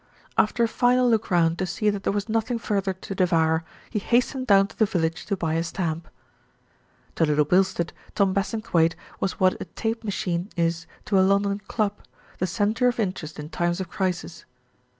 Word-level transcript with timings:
After 0.35 0.63
a 0.63 0.67
final 0.67 1.07
look 1.07 1.29
round 1.29 1.59
to 1.59 1.67
see 1.67 1.91
that 1.91 2.01
there 2.01 2.11
was 2.11 2.27
nothing 2.27 2.57
further 2.57 2.91
to 2.93 3.13
devour, 3.13 3.63
he 3.91 3.99
hastened 3.99 4.47
down 4.47 4.65
to 4.69 4.75
the 4.79 4.87
village 4.87 5.27
to 5.27 5.37
buy 5.37 5.53
a 5.53 5.63
stamp. 5.63 6.07
To 7.17 7.23
Little 7.23 7.45
Bilstead, 7.45 7.93
Tom 8.15 8.33
Bassingthwaighte 8.33 8.95
was 9.19 9.39
what 9.39 9.61
a 9.61 9.65
tape 9.65 10.03
machine 10.03 10.49
is 10.57 10.87
to 11.05 11.19
a 11.19 11.21
London 11.21 11.59
club, 11.67 11.99
the 12.39 12.47
centre 12.47 12.87
of 12.87 12.99
in 12.99 13.13
terest 13.13 13.37
in 13.37 13.49
times 13.49 13.79
of 13.79 13.89
crisis. 13.91 14.45